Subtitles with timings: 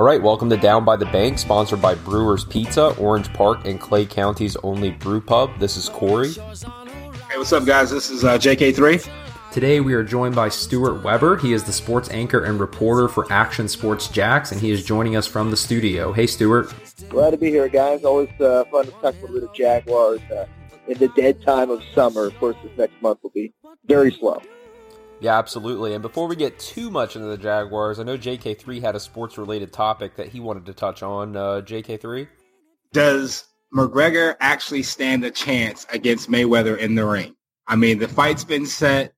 [0.00, 3.78] All right, welcome to Down by the Bank, sponsored by Brewers Pizza, Orange Park, and
[3.78, 5.50] Clay County's only brew pub.
[5.58, 6.32] This is Corey.
[6.32, 7.90] Hey, what's up, guys?
[7.90, 9.06] This is uh, JK3.
[9.52, 11.36] Today we are joined by Stuart Weber.
[11.36, 15.16] He is the sports anchor and reporter for Action Sports Jax, and he is joining
[15.16, 16.14] us from the studio.
[16.14, 16.72] Hey, Stuart.
[17.10, 18.02] Glad to be here, guys.
[18.02, 20.46] Always uh, fun to talk a little bit of Jaguars uh,
[20.88, 22.24] in the dead time of summer.
[22.24, 23.52] Of course, this next month will be
[23.84, 24.40] very slow.
[25.20, 25.92] Yeah, absolutely.
[25.92, 29.36] And before we get too much into the Jaguars, I know JK3 had a sports
[29.36, 31.36] related topic that he wanted to touch on.
[31.36, 32.26] Uh, JK3?
[32.92, 37.36] Does McGregor actually stand a chance against Mayweather in the ring?
[37.66, 39.12] I mean, the fight's been set.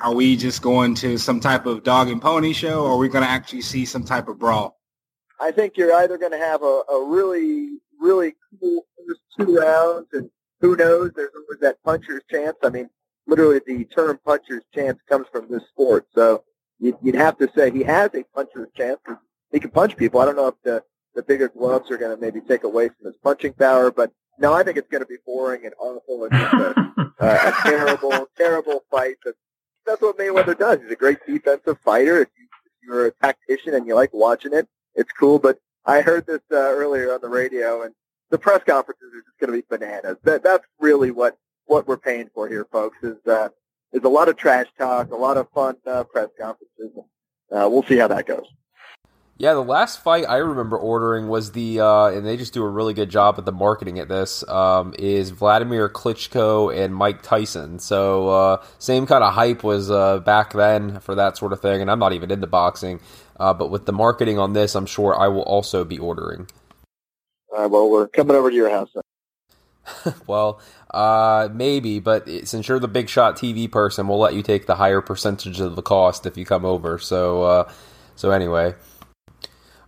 [0.00, 3.10] Are we just going to some type of dog and pony show, or are we
[3.10, 4.80] going to actually see some type of brawl?
[5.38, 10.06] I think you're either going to have a, a really, really cool first two rounds,
[10.14, 10.30] and
[10.62, 12.56] who knows, there's always that puncher's chance.
[12.62, 12.88] I mean,
[13.26, 16.06] literally the term puncher's chance comes from this sport.
[16.14, 16.44] So
[16.78, 19.20] you'd, you'd have to say he has a puncher's chance because
[19.52, 20.20] he can punch people.
[20.20, 20.82] I don't know if the,
[21.14, 24.52] the bigger gloves are going to maybe take away from his punching power, but no,
[24.52, 28.84] I think it's going to be boring and awful and just a, a terrible, terrible
[28.90, 29.16] fight.
[29.24, 29.38] That's,
[29.86, 30.80] that's what Mayweather does.
[30.82, 32.22] He's a great defensive fighter.
[32.22, 35.38] If, you, if you're a tactician and you like watching it, it's cool.
[35.38, 37.94] But I heard this uh, earlier on the radio, and
[38.30, 40.16] the press conferences are just going to be bananas.
[40.24, 42.96] That, that's really what what we're paying for here, folks.
[43.02, 43.48] Is uh,
[43.92, 46.90] is a lot of trash talk, a lot of fun uh, press conferences.
[47.50, 48.46] Uh, we'll see how that goes.
[49.38, 52.68] Yeah, the last fight I remember ordering was the, uh, and they just do a
[52.70, 57.78] really good job at the marketing at this, um, is Vladimir Klitschko and Mike Tyson.
[57.78, 61.82] So, uh, same kind of hype was uh, back then for that sort of thing,
[61.82, 62.98] and I'm not even into boxing.
[63.38, 66.48] Uh, but with the marketing on this, I'm sure I will also be ordering.
[67.52, 68.88] All right, well, we're coming over to your house.
[70.26, 70.60] well,
[70.90, 74.76] uh, maybe, but since you're the big shot TV person, we'll let you take the
[74.76, 76.98] higher percentage of the cost if you come over.
[76.98, 77.72] So, uh,
[78.14, 78.74] so anyway.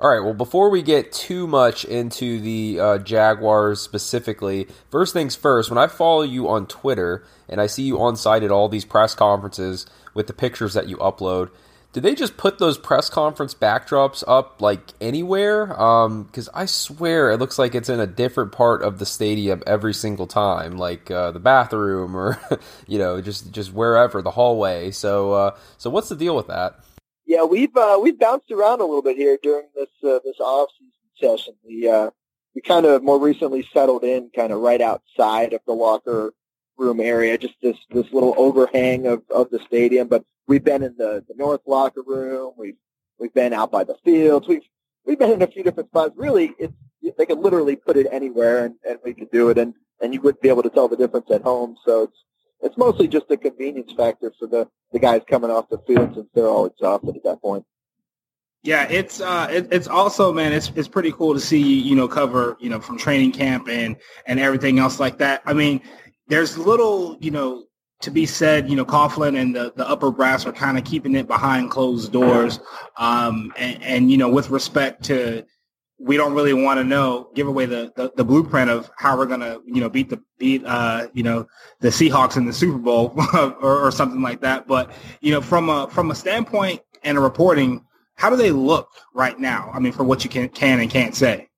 [0.00, 0.20] All right.
[0.20, 5.70] Well, before we get too much into the uh, Jaguars specifically, first things first.
[5.70, 8.84] When I follow you on Twitter and I see you on site at all these
[8.84, 11.50] press conferences with the pictures that you upload,
[11.92, 15.66] did they just put those press conference backdrops up like anywhere?
[15.66, 19.62] Because um, I swear it looks like it's in a different part of the stadium
[19.66, 22.40] every single time, like uh, the bathroom or
[22.86, 24.90] you know just just wherever the hallway.
[24.90, 26.78] So uh, so what's the deal with that?
[27.24, 30.68] Yeah, we've uh, we've bounced around a little bit here during this uh, this off
[30.78, 31.54] season session.
[31.64, 32.10] We uh,
[32.54, 36.32] we kind of more recently settled in, kind of right outside of the locker
[36.76, 40.08] room area, just this this little overhang of of the stadium.
[40.08, 42.54] But we've been in the the north locker room.
[42.56, 42.76] We've
[43.18, 44.48] we've been out by the fields.
[44.48, 44.62] We've
[45.06, 46.14] we've been in a few different spots.
[46.16, 46.72] Really, it's
[47.16, 50.20] they could literally put it anywhere, and and we could do it, and and you
[50.20, 51.76] wouldn't be able to tell the difference at home.
[51.84, 52.24] So it's
[52.60, 56.26] it's mostly just a convenience factor for the, the guys coming off the field since
[56.34, 57.64] they're all exhausted at that point.
[58.64, 62.08] Yeah, it's uh, it, it's also man, it's it's pretty cool to see you know
[62.08, 65.42] cover you know from training camp and and everything else like that.
[65.46, 65.80] I mean,
[66.26, 67.64] there's little you know
[68.00, 68.68] to be said.
[68.68, 72.12] You know, Coughlin and the the upper brass are kind of keeping it behind closed
[72.12, 72.60] doors,
[72.96, 75.44] um, and, and you know with respect to
[75.98, 79.26] we don't really want to know, give away the, the, the, blueprint of how we're
[79.26, 81.44] going to, you know, beat the, beat, uh, you know,
[81.80, 84.68] the Seahawks in the Super Bowl or, or, something like that.
[84.68, 87.84] But, you know, from a, from a standpoint and a reporting,
[88.14, 89.70] how do they look right now?
[89.74, 91.48] I mean, for what you can, can and can't say.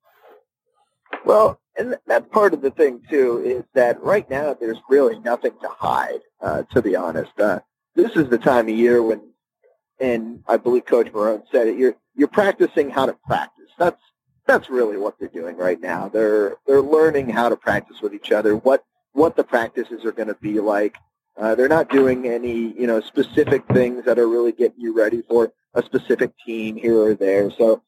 [1.26, 5.52] Well, and that's part of the thing too, is that right now there's really nothing
[5.62, 7.32] to hide, uh, to be honest.
[7.38, 7.60] Uh,
[7.94, 9.20] this is the time of year when,
[9.98, 13.70] and I believe Coach Marrone said it, you're, you're practicing how to practice.
[13.78, 14.00] That's,
[14.46, 16.08] that's really what they're doing right now.
[16.08, 20.28] They're they're learning how to practice with each other, what what the practices are going
[20.28, 20.96] to be like.
[21.36, 25.22] Uh, they're not doing any you know specific things that are really getting you ready
[25.22, 27.50] for a specific team here or there.
[27.52, 27.82] So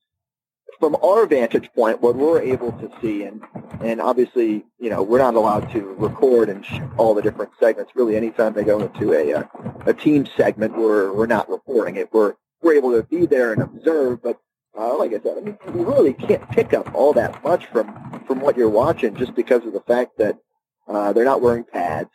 [0.83, 3.41] from our vantage point, what we're able to see, and
[3.83, 6.67] and obviously, you know, we're not allowed to record and
[6.99, 7.93] all the different segments.
[7.95, 9.49] Really, anytime they go into a a,
[9.87, 12.13] a team segment, we're we're not reporting it.
[12.13, 14.41] We're we're able to be there and observe, but
[14.77, 18.25] uh, like I said, I mean, you really can't pick up all that much from
[18.27, 20.37] from what you're watching just because of the fact that
[20.89, 22.11] uh, they're not wearing pads.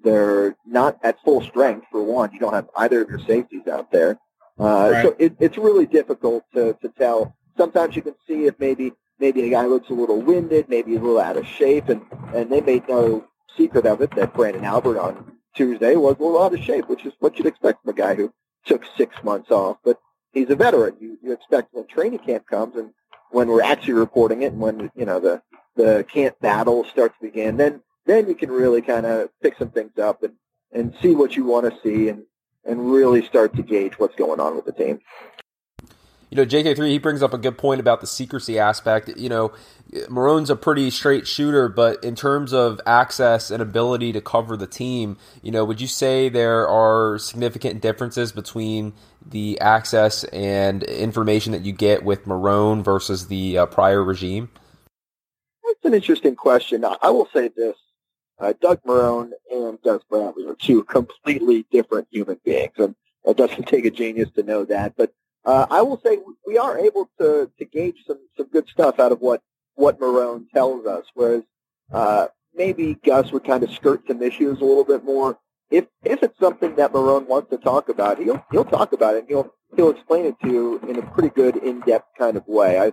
[0.00, 2.30] They're not at full strength for one.
[2.32, 4.20] You don't have either of your safeties out there,
[4.60, 5.02] uh, right.
[5.02, 7.34] so it, it's really difficult to to tell.
[7.56, 11.00] Sometimes you can see if maybe maybe a guy looks a little winded, maybe a
[11.00, 12.02] little out of shape, and
[12.34, 13.26] and they made no
[13.56, 17.04] secret of it that Branden Albert on Tuesday was a little out of shape, which
[17.04, 18.32] is what you'd expect from a guy who
[18.64, 19.78] took six months off.
[19.84, 19.98] But
[20.32, 20.96] he's a veteran.
[21.00, 22.90] You, you expect when training camp comes and
[23.30, 25.42] when we're actually reporting it and when, you know, the,
[25.76, 29.70] the camp battle starts to begin, then, then you can really kind of pick some
[29.70, 30.34] things up and,
[30.72, 32.24] and see what you want to see and,
[32.64, 35.00] and really start to gauge what's going on with the team.
[36.32, 39.18] You know, JK3, he brings up a good point about the secrecy aspect.
[39.18, 39.52] You know,
[40.08, 44.66] Marrone's a pretty straight shooter, but in terms of access and ability to cover the
[44.66, 48.94] team, you know, would you say there are significant differences between
[49.26, 54.48] the access and information that you get with Marrone versus the uh, prior regime?
[55.66, 56.82] That's an interesting question.
[56.82, 57.76] I will say this.
[58.38, 62.94] Uh, Doug Marone and Gus Bradley are two completely different human beings, and
[63.26, 64.94] it doesn't take a genius to know that.
[64.96, 65.12] But
[65.44, 69.12] uh, I will say we are able to, to gauge some, some good stuff out
[69.12, 69.42] of what,
[69.74, 71.42] what Marrone tells us, whereas
[71.92, 75.38] uh, maybe Gus would kind of skirt some issues a little bit more.
[75.70, 79.20] If if it's something that Marrone wants to talk about, he'll he'll talk about it.
[79.20, 82.46] And he'll he'll explain it to you in a pretty good in depth kind of
[82.46, 82.78] way.
[82.78, 82.92] I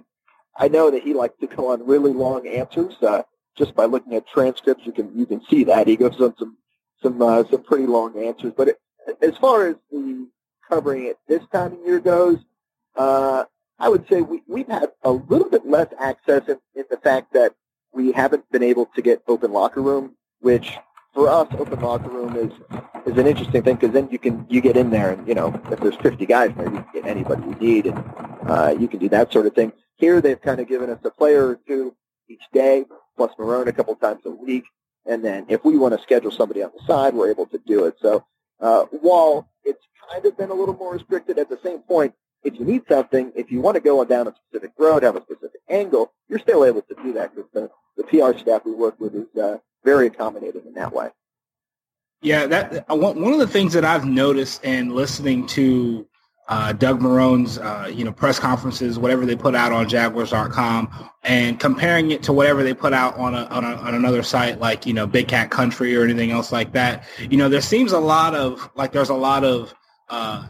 [0.57, 2.95] I know that he likes to go on really long answers.
[3.01, 3.23] Uh,
[3.57, 6.57] just by looking at transcripts, you can you can see that he goes on some
[7.03, 8.53] some uh, some pretty long answers.
[8.55, 8.77] But it,
[9.21, 10.27] as far as the
[10.69, 12.37] covering it this time of year goes,
[12.95, 13.45] uh,
[13.79, 17.33] I would say we, we've had a little bit less access in, in the fact
[17.33, 17.55] that
[17.93, 20.77] we haven't been able to get open locker room, which
[21.13, 22.51] for us, open locker room is
[23.05, 25.59] is an interesting thing because then you can you get in there and you know
[25.71, 28.03] if there's 50 guys there, you can get anybody you need and
[28.47, 29.71] uh, you can do that sort of thing.
[29.97, 31.95] Here they've kind of given us a player or two
[32.29, 32.85] each day,
[33.17, 34.65] plus Marrone a couple times a week,
[35.05, 37.85] and then if we want to schedule somebody on the side, we're able to do
[37.85, 37.95] it.
[38.01, 38.23] So
[38.59, 42.13] uh, while it's kind of been a little more restricted, at the same point,
[42.43, 45.21] if you need something, if you want to go down a specific road, have a
[45.21, 48.99] specific angle, you're still able to do that because the, the PR staff we work
[48.99, 51.09] with is uh, very accommodating in that way.
[52.21, 56.05] Yeah, that uh, one of the things that I've noticed in listening to
[56.49, 61.59] uh, Doug Marrone's, uh, you know, press conferences, whatever they put out on Jaguars.com, and
[61.59, 64.85] comparing it to whatever they put out on a, on, a, on another site like
[64.85, 67.05] you know Big Cat Country or anything else like that.
[67.19, 69.73] You know, there seems a lot of like there's a lot of
[70.09, 70.47] uh,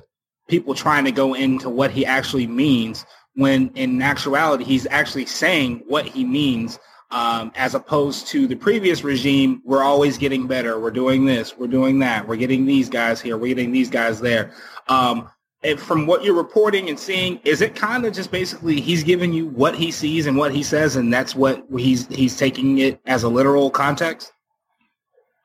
[0.47, 3.05] people trying to go into what he actually means
[3.35, 6.79] when in actuality he's actually saying what he means
[7.11, 10.79] um, as opposed to the previous regime, we're always getting better.
[10.79, 11.57] We're doing this.
[11.57, 12.27] We're doing that.
[12.27, 13.35] We're getting these guys here.
[13.37, 14.53] We're getting these guys there.
[14.87, 15.27] Um,
[15.63, 19.33] and from what you're reporting and seeing, is it kind of just basically he's giving
[19.33, 22.99] you what he sees and what he says, and that's what he's he's taking it
[23.05, 24.31] as a literal context?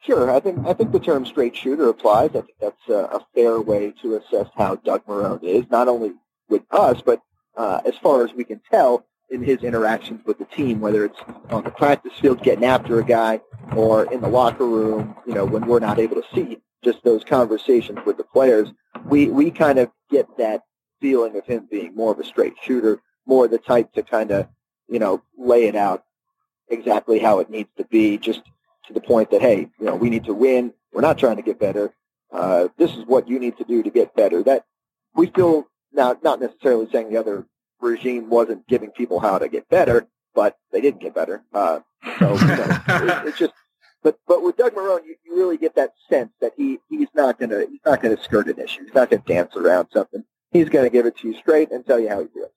[0.01, 2.31] Sure, I think I think the term straight shooter applies.
[2.31, 6.13] I think that's a, a fair way to assess how Doug Marrone is, not only
[6.49, 7.21] with us, but
[7.57, 11.19] uh, as far as we can tell in his interactions with the team, whether it's
[11.51, 13.41] on the practice field getting after a guy
[13.75, 17.25] or in the locker room, you know, when we're not able to see just those
[17.25, 18.69] conversations with the players,
[19.07, 20.63] we, we kind of get that
[21.01, 22.95] feeling of him being more of a straight shooter,
[23.27, 24.47] more the type to kind of,
[24.89, 26.05] you know, lay it out
[26.69, 28.43] exactly how it needs to be, just
[28.87, 30.73] to the point that, hey, you know, we need to win.
[30.93, 31.87] We're not trying to get better.
[32.33, 34.43] Uh, this is what you need to do to get better.
[34.43, 34.65] That
[35.15, 37.47] we feel now, not necessarily saying the other
[37.81, 41.43] regime wasn't giving people how to get better, but they didn't get better.
[41.53, 41.81] Uh,
[42.19, 43.53] so it, it's just,
[44.05, 47.41] but but with Doug Marrone, you, you really get that sense that he he's not
[47.41, 48.85] gonna he's not gonna skirt an issue.
[48.85, 50.25] He's not gonna dance around something.
[50.53, 52.51] He's gonna give it to you straight and tell you how he feels.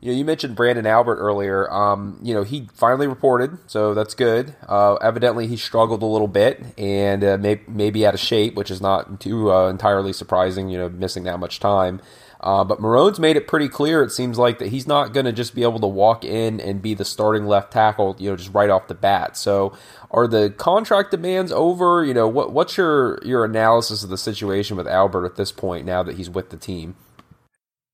[0.00, 1.70] You know, you mentioned Branden Albert earlier.
[1.72, 4.54] Um, you know, he finally reported, so that's good.
[4.68, 8.70] Uh, evidently, he struggled a little bit and uh, may, maybe out of shape, which
[8.70, 10.68] is not too uh, entirely surprising.
[10.68, 12.00] You know, missing that much time.
[12.40, 14.02] Uh, but Marrone's made it pretty clear.
[14.02, 16.80] It seems like that he's not going to just be able to walk in and
[16.80, 19.36] be the starting left tackle, you know, just right off the bat.
[19.36, 19.76] So,
[20.12, 22.04] are the contract demands over?
[22.04, 25.84] You know, what what's your your analysis of the situation with Albert at this point
[25.84, 26.94] now that he's with the team?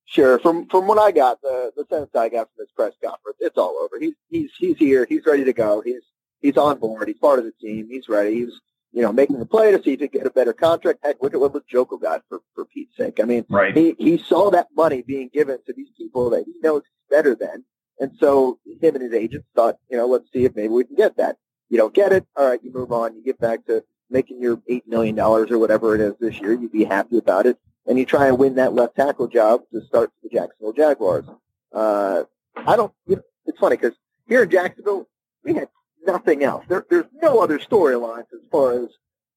[0.06, 0.38] Sure.
[0.38, 3.56] From from what I got, the the sense I got from this press conference, it's
[3.56, 3.98] all over.
[3.98, 5.06] He's he's he's here.
[5.08, 5.80] He's ready to go.
[5.80, 6.02] He's
[6.40, 7.08] he's on board.
[7.08, 7.88] He's part of the team.
[7.90, 8.34] He's ready.
[8.34, 8.60] He's
[8.92, 11.00] you know making the play to see if he get a better contract.
[11.02, 13.18] Heck, look at what Joko got for for Pete's sake.
[13.18, 13.74] I mean, right.
[13.74, 17.64] he he saw that money being given to these people that he knows better than,
[17.98, 20.96] and so him and his agents thought, you know, let's see if maybe we can
[20.96, 21.38] get that.
[21.70, 22.26] You don't get it.
[22.36, 23.16] All right, you move on.
[23.16, 26.52] You get back to making your eight million dollars or whatever it is this year.
[26.52, 29.84] You'd be happy about it and you try and win that left tackle job to
[29.86, 31.24] start the Jacksonville Jaguars.
[31.72, 32.24] Uh,
[32.56, 32.92] I don't.
[33.06, 35.08] You know, it's funny because here in Jacksonville
[35.42, 35.68] we had
[36.06, 36.64] nothing else.
[36.68, 38.88] There, there's no other storylines as far as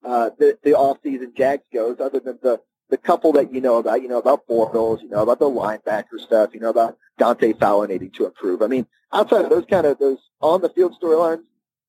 [0.04, 3.78] uh, the the off season Jags goes, other than the the couple that you know
[3.78, 4.02] about.
[4.02, 5.02] You know about Bortles.
[5.02, 6.52] You know about the linebacker stuff.
[6.54, 8.62] You know about Dante Fowler needing to improve.
[8.62, 11.42] I mean, outside of those kind of those on the field storylines,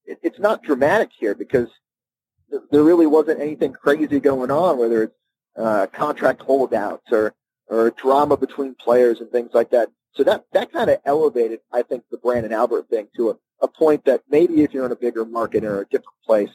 [0.06, 1.68] it, it's not dramatic here because
[2.70, 4.78] there really wasn't anything crazy going on.
[4.78, 5.14] Whether it's
[5.58, 7.34] uh, contract holdouts or
[7.68, 9.90] or drama between players and things like that.
[10.14, 13.68] So that that kind of elevated, I think, the Branden Albert thing to a, a
[13.68, 16.50] point that maybe if you're in a bigger market or a different place,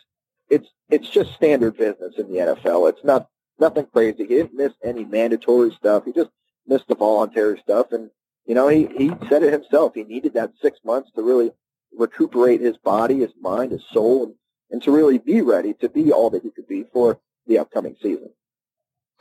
[0.49, 2.89] it's it's just standard business in the NFL.
[2.89, 3.27] It's not
[3.59, 4.25] nothing crazy.
[4.25, 6.05] He didn't miss any mandatory stuff.
[6.05, 6.31] He just
[6.67, 8.09] missed the voluntary stuff, and
[8.45, 9.93] you know, he, he said it himself.
[9.95, 11.51] He needed that six months to really
[11.97, 14.33] recuperate his body, his mind, his soul, and,
[14.71, 17.95] and to really be ready to be all that he could be for the upcoming
[18.01, 18.29] season.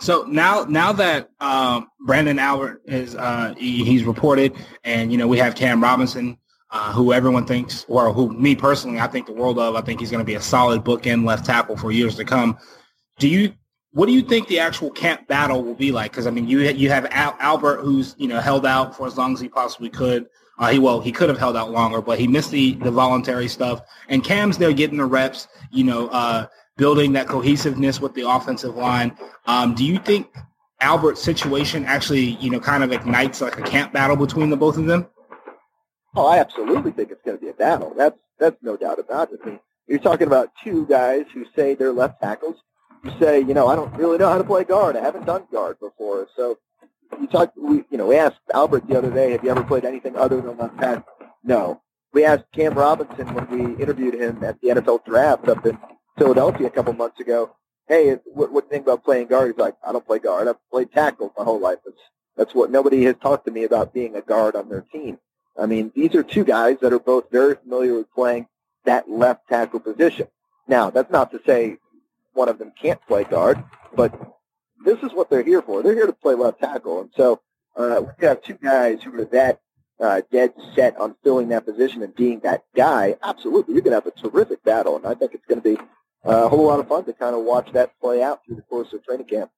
[0.03, 5.29] So now, now that um, Branden Albert is uh, he, he's reported, and you know
[5.29, 6.37] we have Cam Robinson,
[6.73, 9.77] uh, who everyone thinks, or who me personally, I think the world of.
[9.77, 12.59] I think he's going to be a solid bookend left tackle for years to come.
[13.21, 13.53] Do you?
[13.93, 16.11] What do you think the actual camp battle will be like?
[16.11, 19.17] Because I mean, you you have Al- Albert, who's you know held out for as
[19.17, 20.27] long as he possibly could.
[20.59, 23.47] Uh, he well, he could have held out longer, but he missed the the voluntary
[23.47, 23.83] stuff.
[24.09, 25.47] And Cam's there getting the reps.
[25.71, 29.17] You know, uh, building that cohesiveness with the offensive line.
[29.47, 30.33] Um, do you think
[30.81, 34.76] Albert's situation actually, you know, kind of ignites like a camp battle between the both
[34.76, 35.07] of them?
[36.14, 37.95] Oh, I absolutely think it's going to be a battle.
[37.97, 39.41] That's that's no doubt about it.
[39.45, 42.57] I mean, you're talking about two guys who say they're left tackles.
[43.05, 44.97] You say, you know, I don't really know how to play guard.
[44.97, 46.29] I haven't done guard before.
[46.37, 46.59] So
[47.21, 49.85] you talk, we, you know, we asked Albert the other day, have you ever played
[49.85, 51.05] anything other than left tackle?
[51.43, 51.83] No.
[52.12, 55.79] We asked Cam Robinson when we interviewed him at the NFL draft up in
[56.16, 57.54] Philadelphia a couple months ago.
[57.88, 59.50] Hey, what, what do you think about playing guard?
[59.50, 60.49] He's like, I don't play guard.
[60.49, 61.78] I've played tackle my whole life.
[61.85, 61.99] That's
[62.37, 65.19] that's what nobody has talked to me about being a guard on their team.
[65.59, 68.47] I mean, these are two guys that are both very familiar with playing
[68.85, 70.28] that left tackle position.
[70.66, 71.76] Now, that's not to say
[72.33, 73.62] one of them can't play guard,
[73.95, 74.14] but
[74.85, 75.83] this is what they're here for.
[75.83, 77.02] They're here to play left tackle.
[77.02, 77.40] And so
[77.76, 79.61] uh, we have two guys who are that
[80.00, 83.16] uh, dead set on filling that position and being that guy.
[83.23, 85.81] Absolutely, you're going to have a terrific battle, and I think it's going to be
[86.25, 88.93] a whole lot of fun to kind of watch that play out through the course
[88.93, 89.50] of training camp.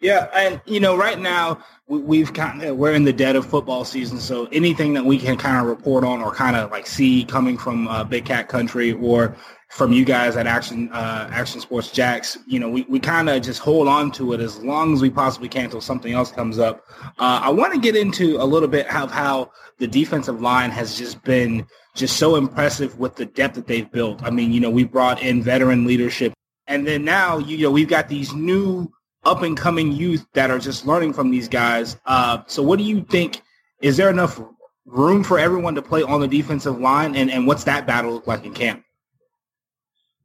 [0.00, 3.46] Yeah, and you know, right now we, have kind of we're in the dead of
[3.46, 6.86] football season, so anything that we can kind of report on or kind of like
[6.86, 9.36] see coming from uh, Big Cat Country or
[9.70, 13.40] from you guys at Action uh, Action Sports Jax, you know, we, we kind of
[13.42, 16.58] just hold on to it as long as we possibly can until something else comes
[16.58, 16.84] up.
[17.18, 20.98] Uh, I want to get into a little bit of how the defensive line has
[20.98, 24.22] just been just so impressive with the depth that they've built.
[24.22, 26.32] I mean, you know, we brought in veteran leadership,
[26.66, 28.92] and then now you know we've got these new
[29.24, 31.96] up and coming youth that are just learning from these guys.
[32.06, 33.42] Uh, so, what do you think?
[33.80, 34.40] Is there enough
[34.86, 38.26] room for everyone to play on the defensive line, and, and what's that battle look
[38.26, 38.84] like in camp?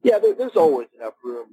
[0.03, 1.47] Yeah, there, there's always enough room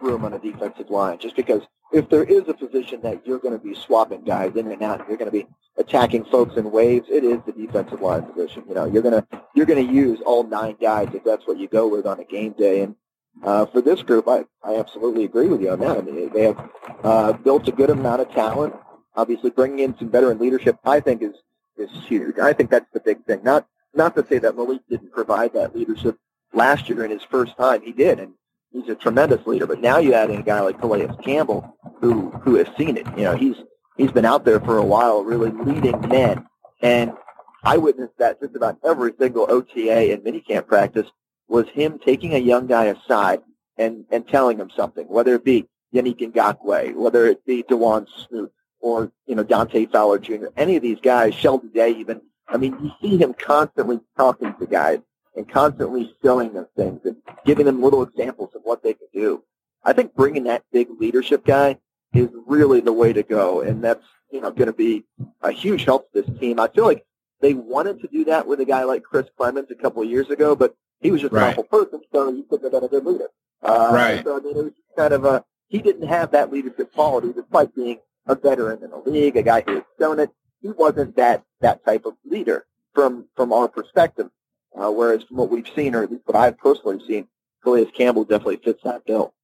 [0.00, 3.58] room on a defensive line, just because if there is a position that you're going
[3.58, 5.46] to be swapping guys in and out, and you're going to be
[5.76, 8.64] attacking folks in waves, it is the defensive line position.
[8.68, 11.58] You know, you're going to you're going to use all nine guys if that's what
[11.58, 12.82] you go with on a game day.
[12.82, 12.96] And
[13.42, 15.98] uh, for this group, I, I absolutely agree with you on that.
[15.98, 16.70] I mean, they have
[17.04, 18.74] uh, built a good amount of talent.
[19.14, 21.34] Obviously, bringing in some veteran leadership, I think, is
[21.76, 22.38] is huge.
[22.38, 23.42] I think that's the big thing.
[23.42, 26.18] Not not to say that Malik didn't provide that leadership
[26.54, 27.82] last year in his first time.
[27.82, 28.32] He did, and
[28.72, 29.66] he's a tremendous leader.
[29.66, 33.06] But now you add in a guy like Calais Campbell, who who has seen it.
[33.16, 33.56] You know, he's
[33.96, 36.46] he's been out there for a while, really leading men.
[36.80, 37.12] And
[37.62, 41.06] I witnessed that just about every single OTA and minicamp practice
[41.48, 43.42] was him taking a young guy aside
[43.76, 48.52] and and telling him something, whether it be Yannick Ngakoue, whether it be Dawuane Smoot,
[48.80, 50.46] or you know Dante Fowler Jr.
[50.56, 52.20] Any of these guys, Sheldon Day even.
[52.48, 54.98] I mean, you see him constantly talking to guys
[55.36, 59.42] and constantly showing them things and giving them little examples of what they can do.
[59.84, 61.78] I think bringing that big leadership guy
[62.12, 65.04] is really the way to go, and that's you know going to be
[65.40, 66.60] a huge help to this team.
[66.60, 67.04] I feel like
[67.40, 70.30] they wanted to do that with a guy like Chris Clemons a couple of years
[70.30, 71.44] ago, but he was just right.
[71.44, 73.28] an awful person, so he couldn't have been a good leader.
[73.62, 74.24] Uh, right.
[74.24, 77.74] So I mean, it was kind of a he didn't have that leadership quality, despite
[77.74, 80.30] being a veteran in the league, a guy who had shown it.
[80.60, 84.30] He wasn't that that type of leader from from our perspective.
[84.74, 87.28] Uh, whereas from what we've seen, or at least what I've personally seen,
[87.62, 89.34] Calais Campbell definitely fits that bill.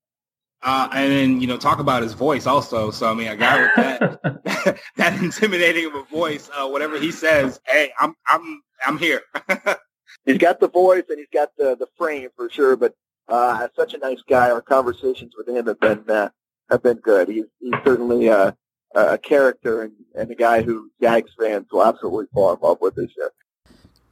[0.63, 2.91] Uh, and then you know talk about his voice also.
[2.91, 7.13] So I mean, a guy with that that intimidating of a voice, uh, whatever he
[7.13, 9.23] says, hey, I'm I'm I'm here.
[10.25, 12.77] he's got the voice and he's got the the frame for sure.
[12.77, 12.95] But
[13.29, 14.51] uh, such a nice guy.
[14.51, 16.31] Our conversations with him have been uh,
[16.71, 17.29] have been good.
[17.29, 18.51] He's he's certainly uh,
[18.97, 22.97] a character and, and a guy who Jags fans will absolutely fall in love with
[22.97, 23.31] this year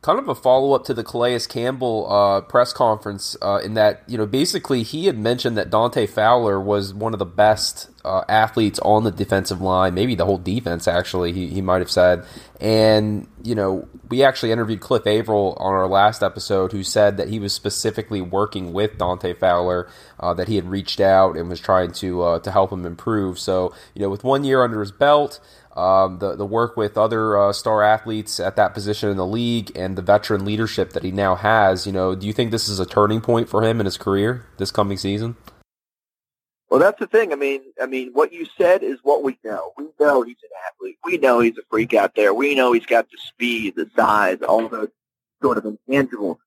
[0.06, 4.04] kind of a follow up to the Calais Campbell uh, press conference uh, in that
[4.06, 8.22] you know basically he had mentioned that Dante Fowler was one of the best uh,
[8.28, 11.32] athletes on the defensive line, maybe the whole defense actually.
[11.32, 12.25] He, he might have said,
[12.60, 17.28] and you know we actually interviewed Cliff Avril on our last episode, who said that
[17.28, 21.58] he was specifically working with Dante Fowler, uh, that he had reached out and was
[21.58, 23.40] trying to uh, to help him improve.
[23.40, 25.40] So you know with one year under his belt
[25.76, 29.71] um, the the work with other uh, star athletes at that position in the league,
[29.76, 31.87] and the veteran leadership that he now has.
[31.87, 34.47] You know, do you think this is a turning point for him in his career
[34.56, 35.37] this coming season?
[36.71, 37.33] Well, that's the thing.
[37.33, 39.73] I mean, I mean, what you said is what we know.
[39.76, 40.99] We know he's an athlete.
[41.04, 42.35] We know he's a freak out there.
[42.35, 44.88] We know he's got the speed, the size, all those
[45.42, 46.38] sort of intangibles.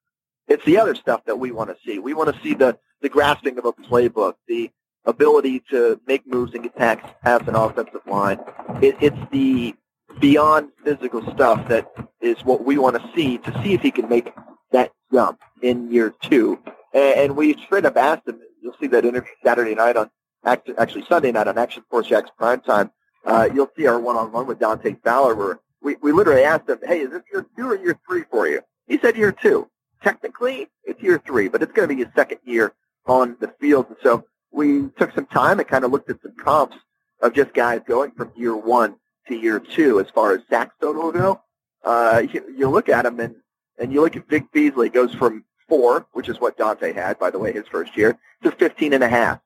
[0.48, 2.00] It's the other stuff that we want to see.
[2.00, 4.72] We want to see the the grasping of a playbook, the
[5.10, 8.40] ability to make moves and past, past an offensive line.
[8.82, 9.76] It, it's the
[10.20, 14.08] beyond physical stuff that is what we want to see to see if he can
[14.10, 14.32] make
[14.72, 16.60] that jump in year two.
[16.94, 18.40] And, and we straight up asked him.
[18.62, 20.10] You'll see that interview Saturday night on
[20.46, 22.92] actually Sunday night on Action Sports Jax Prime Time.
[23.26, 27.00] Uh, you'll see our one-on-one with Dante Fowler where we, we literally asked him, hey,
[27.02, 28.62] is this year two or year three for you?
[28.88, 29.70] He said year two.
[30.02, 32.74] Technically, it's year three, but it's going to be his second year
[33.06, 33.88] on the field.
[33.88, 36.78] And so we took some time and kind of looked at some comps
[37.22, 38.96] of just guys going from year one
[39.28, 41.42] to year two as far as sacks total go.
[41.84, 43.36] Uh, you, you look at them and,
[43.78, 47.30] and you look at Vic Beasley goes from four, which is what Dante had, by
[47.30, 49.40] the way, his first year, to 15 and a half.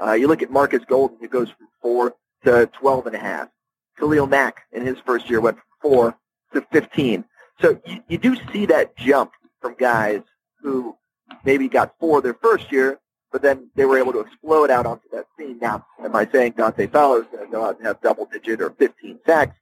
[0.00, 3.48] Uh, you look at Markus Golden, who goes from four to 12 and a half.
[3.98, 6.18] Khalil Mack in his first year went from four
[6.52, 7.24] to 15.
[7.60, 10.22] So you, you do see that jump from guys
[10.60, 10.96] who
[11.44, 13.00] maybe got four their first year,
[13.32, 15.58] but then they were able to explode out onto that scene.
[15.60, 18.60] Now, am I saying Dante Fowler is going to go out and have double digit
[18.60, 19.56] or 15 sacks?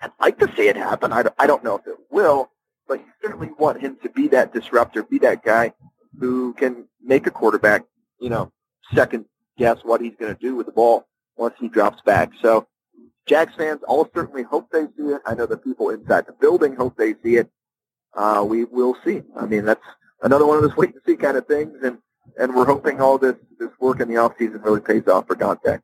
[0.00, 1.12] I'd like to see it happen.
[1.12, 2.50] I I don't know if it will,
[2.88, 5.72] but you certainly want him to be that disruptor, be that guy
[6.18, 7.84] who can make a quarterback,
[8.18, 8.52] you know,
[8.94, 9.24] second
[9.56, 11.06] guess what he's going to do with the ball
[11.36, 12.30] once he drops back.
[12.40, 12.66] So
[13.26, 15.22] Jags fans all certainly hope they see it.
[15.24, 17.48] I know the people inside the building hope they see it.
[18.14, 19.22] Uh, we will see.
[19.36, 19.84] I mean, that's
[20.22, 21.98] another one of those wait and see kind of things, and
[22.38, 25.34] and we're hoping all this this work in the off season really pays off for
[25.34, 25.78] Dante.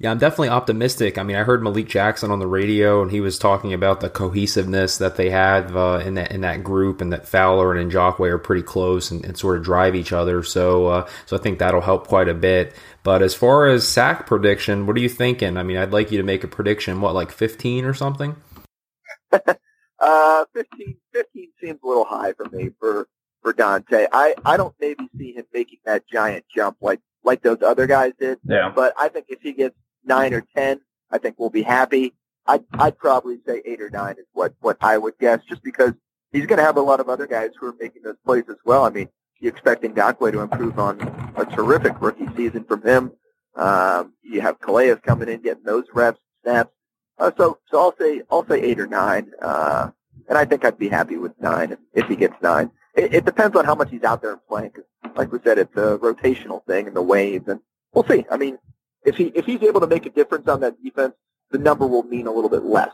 [0.00, 1.18] Yeah, I'm definitely optimistic.
[1.18, 4.08] I mean, I heard Malik Jackson on the radio, and he was talking about the
[4.08, 8.30] cohesiveness that they have uh, in that in that group, and that Fowler and Ngakoue
[8.30, 10.42] are pretty close and, and, sort of drive each other.
[10.42, 12.74] So, uh, so I think that'll help quite a bit.
[13.02, 15.58] But as far as sack prediction, what are you thinking?
[15.58, 17.02] I mean, I'd like you to make a prediction.
[17.02, 18.36] What, like 15 or something?
[19.32, 23.06] uh, 15, 15 seems a little high for me for
[23.42, 24.06] for Dante.
[24.12, 28.12] I I don't maybe see him making that giant jump like like those other guys
[28.18, 28.38] did.
[28.44, 28.72] Yeah.
[28.74, 32.14] But I think if he gets nine or ten, I think we'll be happy.
[32.46, 35.92] I'd I'd probably say eight or nine is what what I would guess, just because
[36.32, 38.56] he's going to have a lot of other guys who are making those plays as
[38.64, 38.84] well.
[38.84, 39.08] I mean,
[39.40, 41.00] you expect Ngakoue to improve on
[41.36, 43.12] a terrific rookie season from him.
[43.56, 46.70] Um, you have Calais coming in, getting those reps, snaps.
[47.18, 49.32] Uh, so, so I'll say, I'll say eight or nine.
[49.42, 49.90] Uh,
[50.28, 52.70] and I think I'd be happy with nine if he gets nine.
[52.94, 54.70] It, it depends on how much he's out there and playing.
[54.70, 54.84] Cause
[55.16, 57.60] like we said, it's a rotational thing and the waves and
[57.92, 58.24] we'll see.
[58.30, 58.58] I mean,
[59.04, 61.14] if he, if he's able to make a difference on that defense,
[61.50, 62.92] the number will mean a little bit less.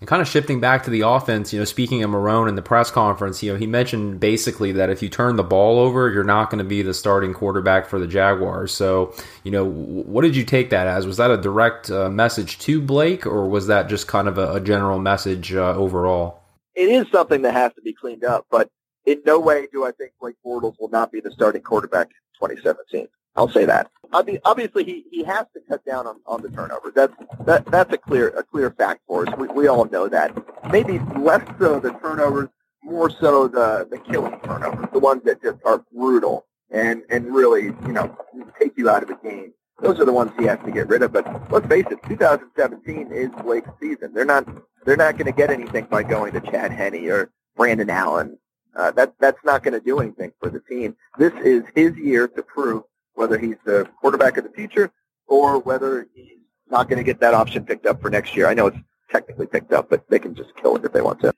[0.00, 2.62] And kind of shifting back to the offense, you know, speaking of Marrone in the
[2.62, 6.22] press conference, you know, he mentioned basically that if you turn the ball over, you're
[6.22, 8.72] not going to be the starting quarterback for the Jaguars.
[8.72, 11.06] So, you know, what did you take that as?
[11.06, 14.54] Was that a direct uh, message to Blake, or was that just kind of a,
[14.54, 16.42] a general message uh, overall?
[16.74, 18.68] It is something that has to be cleaned up, but
[19.06, 22.48] in no way do I think Blake Bortles will not be the starting quarterback in
[22.48, 23.08] 2017.
[23.36, 23.90] I'll say that.
[24.12, 26.92] I mean, Obviously, he, he has to cut down on, on the turnovers.
[26.94, 27.12] That's
[27.44, 29.34] that, that's a clear a clear fact for us.
[29.36, 30.36] We, we all know that.
[30.70, 32.48] Maybe less so the turnovers,
[32.82, 37.64] more so the the killing turnovers, the ones that just are brutal and and really
[37.64, 38.16] you know
[38.58, 39.52] take you out of the game.
[39.80, 41.12] Those are the ones he has to get rid of.
[41.12, 44.14] But let's face it, 2017 is Blake's season.
[44.14, 44.46] They're not
[44.86, 48.38] they're not going to get anything by going to Chad Henne or Brandon Allen.
[48.76, 50.94] Uh, that that's not going to do anything for the team.
[51.18, 52.82] This is his year to prove
[53.14, 54.90] whether he's the quarterback of the future
[55.26, 58.46] or whether he's not going to get that option picked up for next year.
[58.46, 58.76] I know it's
[59.10, 61.32] technically picked up, but they can just kill it if they want to.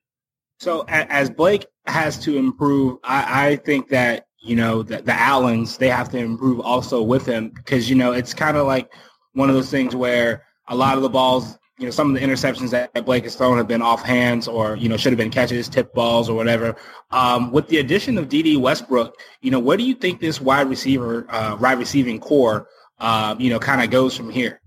[0.59, 5.79] So as Blake has to improve, I, I think that you know the, the Allens
[5.79, 8.93] they have to improve also with him because you know it's kind of like
[9.35, 12.27] one of those things where a lot of the balls you know, some of the
[12.27, 15.31] interceptions that Blake has thrown have been off hands or, you know, should have been
[15.31, 16.75] catches, tip balls or whatever.
[17.13, 20.69] Um, with the addition of Dede Westbrook, you know, where do you think this wide
[20.69, 24.61] receiver, uh, wide receiving core, uh, you know, kind of goes from here?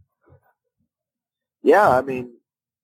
[1.63, 2.31] Yeah, I mean,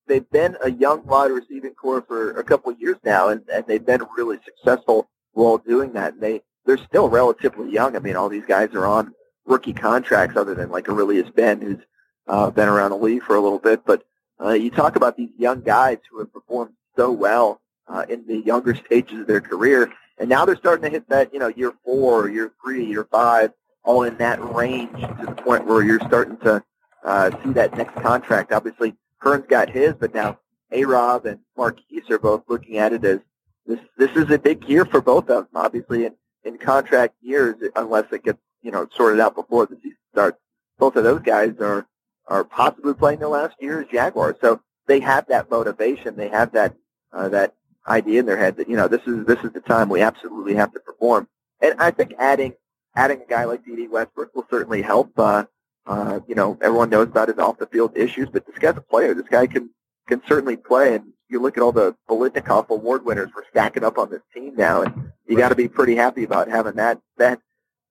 [0.07, 3.65] they've been a young wide receiving core for a couple of years now, and, and
[3.65, 6.13] they've been really successful while doing that.
[6.13, 7.95] And they, they're still relatively young.
[7.95, 9.13] I mean, all these guys are on
[9.45, 11.79] rookie contracts other than like Arrelious Benn, who's
[12.27, 13.85] uh, been around the league for a little bit.
[13.85, 14.03] But
[14.41, 18.37] uh, you talk about these young guys who have performed so well uh, in the
[18.39, 21.73] younger stages of their career, and now they're starting to hit that, you know, year
[21.83, 23.51] four, year three, year five,
[23.83, 26.63] all in that range to the point where you're starting to
[27.03, 28.51] uh, see that next contract.
[28.51, 30.37] Obviously, Kern's got his, but now
[30.71, 33.19] A-Rob and Marquise are both looking at it as
[33.65, 33.79] this.
[33.97, 35.47] This is a big year for both of them.
[35.55, 39.97] Obviously, in, in contract years, unless it gets you know sorted out before the season
[40.11, 40.37] starts,
[40.77, 41.87] both of those guys are
[42.27, 44.35] are possibly playing their last year as Jaguars.
[44.41, 46.15] So they have that motivation.
[46.15, 46.75] They have that
[47.13, 47.53] uh, that
[47.87, 50.55] idea in their head that you know this is this is the time we absolutely
[50.55, 51.27] have to perform.
[51.61, 52.53] And I think adding
[52.95, 55.17] adding a guy like Dede Westbrook will certainly help.
[55.17, 55.45] Uh,
[55.85, 58.81] uh, you know, everyone knows about his off the field issues, but this guy's a
[58.81, 59.13] player.
[59.13, 59.69] This guy can
[60.07, 60.95] can certainly play.
[60.95, 64.55] And you look at all the Biletnikoff Award winners we're stacking up on this team
[64.55, 67.39] now, and you got to be pretty happy about having that that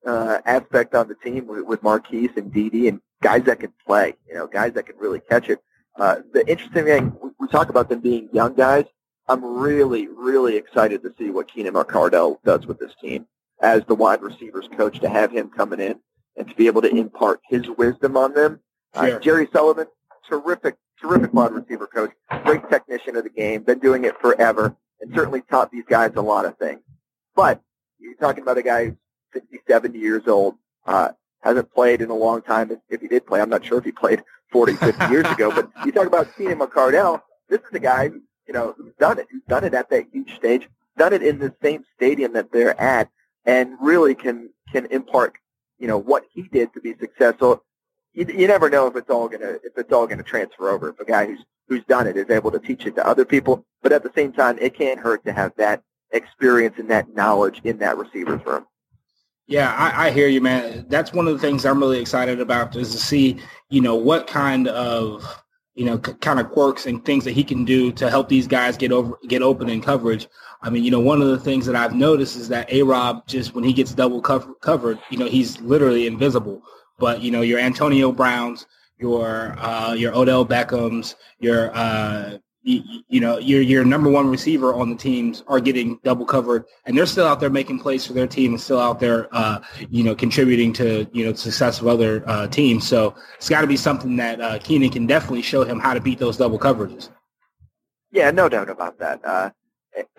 [0.05, 4.15] uh, aspect on the team with, with Marquise and Dede and guys that can play.
[4.27, 5.59] You know, guys that can really catch it.
[5.95, 8.85] Uh, the interesting thing we, we talk about them being young guys.
[9.27, 13.27] I'm really, really excited to see what Keenan McCardell does with this team
[13.61, 14.99] as the wide receivers coach.
[14.99, 15.99] To have him coming in
[16.37, 18.59] and to be able to impart his wisdom on them.
[18.93, 19.87] Uh, Jerry Sullivan,
[20.29, 22.11] terrific, terrific wide receiver coach,
[22.43, 26.21] great technician of the game, been doing it forever, and certainly taught these guys a
[26.21, 26.81] lot of things.
[27.35, 27.61] But
[27.99, 28.95] you're talking about a guy who's
[29.33, 31.09] 60, 70 years old, uh,
[31.41, 32.71] hasn't played in a long time.
[32.89, 35.69] If, he did play, I'm not sure if he played 40, 50 years ago, but
[35.85, 39.27] you talk about Keenan McCardell, this is a guy, who, you know, who's done it,
[39.31, 42.79] who's done it at that huge stage, done it in the same stadium that they're
[42.79, 43.09] at,
[43.45, 45.33] and really can, can impart
[45.79, 47.63] you know what he did to be successful.
[48.13, 50.89] You, you never know if it's all gonna if it's all gonna transfer over.
[50.89, 53.65] If a guy who's who's done it is able to teach it to other people,
[53.81, 57.61] but at the same time, it can't hurt to have that experience and that knowledge
[57.63, 58.65] in that receivers room.
[59.47, 60.85] Yeah, I, I, hear you, man.
[60.89, 64.27] That's one of the things I'm really excited about is to see, you know, what
[64.27, 65.23] kind of,
[65.73, 68.45] you know, c- kind of quirks and things that he can do to help these
[68.45, 70.27] guys get over, get open in coverage.
[70.61, 73.25] I mean, you know, one of the things that I've noticed is that A Rob
[73.25, 76.61] just when he gets double cover, covered, you know, he's literally invisible.
[76.99, 78.65] But you know, your Antonio Browns,
[78.97, 84.73] your uh, your Odell Beckham's, your uh, you, you, know, your your number one receiver
[84.73, 88.11] on the teams are getting double covered, and they're still out there making plays for
[88.11, 91.87] their team and still out there, uh, you know, contributing to you know success of
[91.87, 92.85] other uh, teams.
[92.85, 96.01] So it's got to be something that uh, Keenan can definitely show him how to
[96.01, 97.09] beat those double coverages.
[98.11, 99.23] Yeah, no doubt about that.
[99.23, 99.51] Uh,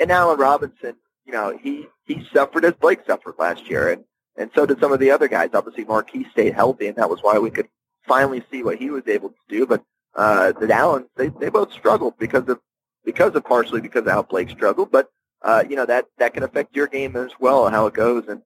[0.00, 4.04] and Allen Robinson, you know, he he suffered as Blake suffered last year, and
[4.36, 5.50] and so did some of the other guys.
[5.52, 7.68] Obviously, Marquise stayed healthy, and that was why we could
[8.06, 9.66] finally see what he was able to do.
[9.66, 9.82] But
[10.18, 12.58] uh, the Allen, they they both struggled because of
[13.04, 15.08] because of partially because of how Blake struggled, but
[15.42, 18.42] uh, you know that that can affect your game as well, how it goes, and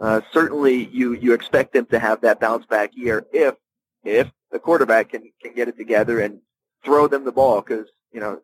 [0.00, 3.56] uh, certainly you you expect them to have that bounce back year if
[4.04, 6.38] if the quarterback can can get it together and
[6.84, 8.40] throw them the ball because you know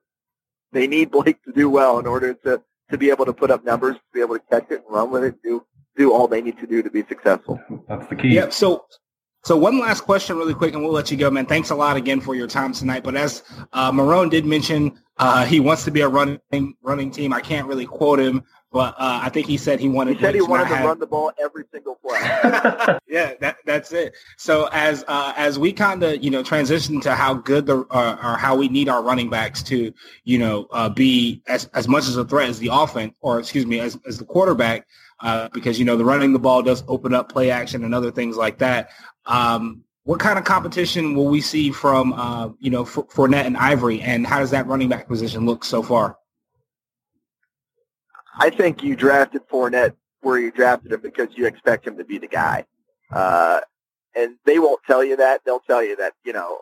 [0.73, 2.61] they need Blake to do well in order to
[2.91, 5.13] to be able to put up numbers, to be able to catch it and run
[5.13, 5.65] with it, do
[5.97, 7.61] do all they need to do to be successful.
[7.87, 8.31] That's the key.
[8.31, 8.49] Yeah.
[8.49, 8.85] So
[9.45, 11.45] so one last question really quick and we'll let you go, man.
[11.45, 13.05] Thanks a lot again for your time tonight.
[13.05, 13.43] But as
[13.75, 16.41] uh, Marrone did mention, uh, he wants to be a running
[16.83, 17.33] running team.
[17.33, 18.43] I can't really quote him,
[18.75, 20.17] but uh, I think he said he wanted.
[20.17, 20.85] He said he wanted to have...
[20.85, 22.19] run the ball every single play.
[23.07, 24.17] yeah, that, that's it.
[24.37, 28.19] So as uh, as we kind of you know transition to how good the uh,
[28.21, 32.09] or how we need our running backs to you know uh, be as as much
[32.09, 34.89] as a threat as the offense, or excuse me, as as the quarterback
[35.21, 38.11] uh, because you know the running the ball does open up play action and other
[38.11, 38.91] things like that.
[39.27, 43.57] Um, what kind of competition will we see from uh, you know F- Fournette and
[43.57, 46.19] Ivory, and how does that running back position look so far?
[48.39, 52.19] I think you drafted Fournette where you drafted him because you expect him to be
[52.19, 52.65] the guy,
[53.13, 53.61] uh,
[54.15, 55.43] and they won't tell you that.
[55.45, 56.61] They'll tell you that you know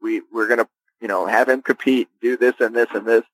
[0.00, 0.68] we we're gonna
[1.00, 3.24] you know have him compete, do this and this and this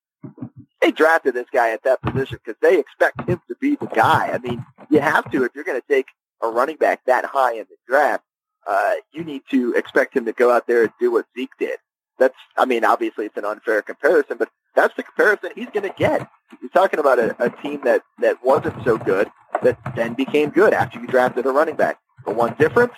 [0.80, 4.30] they drafted this guy at that position because they expect him to be the guy.
[4.32, 6.06] I mean, you have to if you're going to take
[6.42, 8.24] a running back that high in the draft.
[8.66, 11.78] Uh, you need to expect him to go out there and do what Zeke did.
[12.18, 15.94] That's, I mean, obviously it's an unfair comparison, but that's the comparison he's going to
[15.96, 16.28] get.
[16.60, 19.30] You're talking about a, a team that that wasn't so good
[19.62, 21.98] that then became good after you drafted a running back.
[22.24, 22.92] The one difference,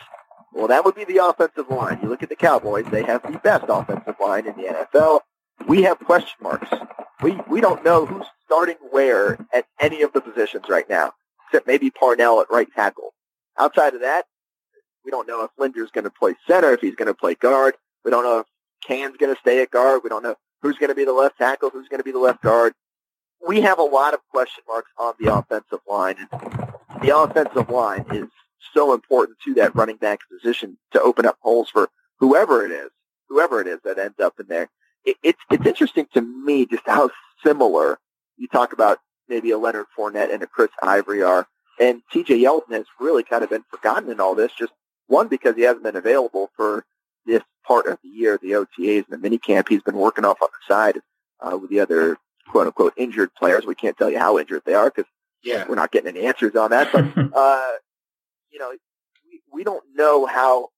[0.53, 1.99] well, that would be the offensive line.
[2.03, 5.21] You look at the Cowboys; they have the best offensive line in the NFL
[5.67, 6.69] we have question marks.
[7.23, 11.13] We we don't know who's starting where at any of the positions right now,
[11.47, 13.15] except maybe Parnell at right tackle.
[13.59, 14.25] Outside of that,
[15.05, 17.75] we don't know if Linder's going to play center, if he's going to play guard.
[18.05, 18.47] We don't know if
[18.87, 20.01] Cann's going to stay at guard.
[20.03, 22.19] We don't know who's going to be the left tackle, who's going to be the
[22.19, 22.75] left guard.
[23.47, 28.05] We have a lot of question marks on the offensive line, and the offensive line
[28.13, 28.29] is
[28.75, 32.91] so important to that running back position to open up holes for whoever it is,
[33.29, 34.69] whoever it is that ends up in there
[35.05, 37.11] it, it's it's interesting to me just how
[37.45, 37.99] similar
[38.37, 41.47] you talk about maybe a Leonard Fournette and a Chris Ivory are,
[41.79, 42.43] and T.J.
[42.43, 44.53] Yeldon has really kind of been forgotten in all this.
[44.59, 44.73] Just
[45.07, 46.85] one because he hasn't been available for
[47.67, 49.69] part of the year, the OTAs and the mini camp.
[49.69, 51.01] He's been working off on the side
[51.41, 52.17] uh, with the other
[52.49, 53.67] quote unquote injured players.
[53.67, 55.11] We can't tell you how injured they are because
[55.43, 55.65] yeah.
[55.69, 56.91] we're not getting any answers on that.
[56.93, 57.71] But uh,
[58.51, 58.73] you know,
[59.27, 60.69] we, we don't know how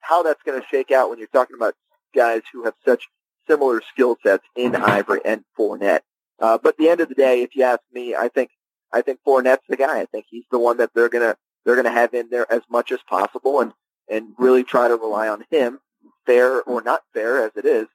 [0.00, 1.74] how that's going to shake out when you're talking about
[2.14, 3.08] guys who have such
[3.48, 6.00] similar skill sets in Ivory and Fournette.
[6.38, 8.50] Uh, but at the end of the day, if you ask me, I think
[8.92, 10.00] I think Fournette's the guy.
[10.00, 12.92] I think he's the one that they're gonna they're gonna have in there as much
[12.92, 13.72] as possible and
[14.08, 15.78] and really try to rely on him,
[16.26, 17.86] fair or not fair as it is,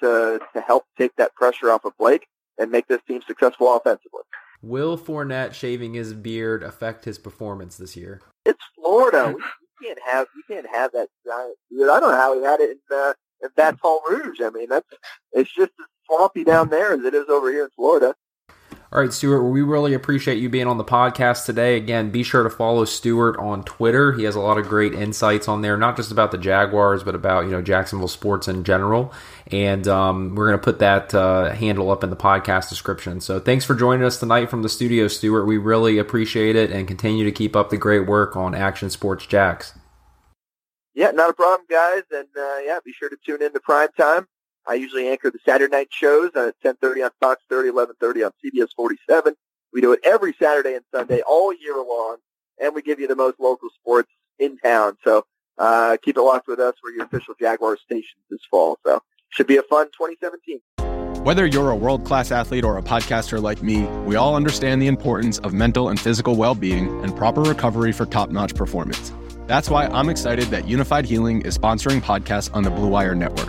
[0.00, 2.26] to to help take that pressure off of Blake
[2.58, 4.22] and make this team successful offensively.
[4.62, 8.20] Will Fournette shaving his beard affect his performance this year?
[8.44, 9.34] It's Florida.
[9.36, 11.90] you can't have you can't have that giant beard.
[11.90, 14.40] I don't know how he had it in uh, in Baton Rouge.
[14.42, 14.88] I mean, that's
[15.32, 18.14] it's just as swampy down there as it is over here in Florida.
[18.96, 21.76] All right, Stuart, we really appreciate you being on the podcast today.
[21.76, 24.12] Again, be sure to follow Stuart on Twitter.
[24.12, 27.14] He has a lot of great insights on there, not just about the Jaguars, but
[27.14, 29.12] about you know Jacksonville sports in general.
[29.52, 33.20] And um, we're going to put that uh, handle up in the podcast description.
[33.20, 35.44] So thanks for joining us tonight from the studio, Stuart.
[35.44, 39.26] We really appreciate it, and continue to keep up the great work on Action Sports
[39.26, 39.74] Jax.
[40.94, 42.04] Yeah, not a problem, guys.
[42.10, 44.26] And uh, yeah, be sure to tune in to prime time.
[44.66, 48.68] I usually anchor the Saturday night shows at 10:30 on Fox 30, 11:30 on CBS
[48.74, 49.34] 47.
[49.72, 52.16] We do it every Saturday and Sunday all year long,
[52.60, 54.96] and we give you the most local sports in town.
[55.04, 55.24] So
[55.58, 56.74] uh, keep it locked with us.
[56.82, 58.78] We're your official Jaguar station this fall.
[58.86, 60.60] So should be a fun 2017.
[61.24, 64.86] Whether you're a world class athlete or a podcaster like me, we all understand the
[64.86, 69.12] importance of mental and physical well being and proper recovery for top notch performance.
[69.46, 73.48] That's why I'm excited that Unifyd Healing is sponsoring podcasts on the Blue Wire Network.